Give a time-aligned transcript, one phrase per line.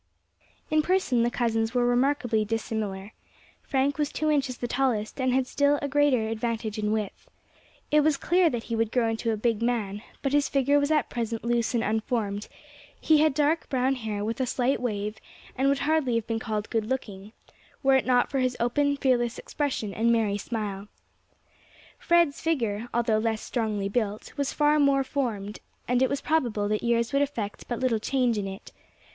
[0.71, 3.13] In person the cousins were remarkably dissimilar.
[3.61, 7.29] Frank was two inches the tallest, and had a still greater advantage in width.
[7.91, 10.89] It was clear that he would grow into a big man, but his figure was
[10.89, 12.47] at present loose and unformed;
[12.99, 15.17] he had dark brown hair, with a slight wave,
[15.55, 17.31] and would hardly have been called good looking,
[17.83, 20.87] were it not for his open, fearless expression and merry smile.
[21.99, 26.81] Fred's figure, although less strongly built, was far more formed, and it was probable that
[26.81, 28.71] years would effect but little change in it.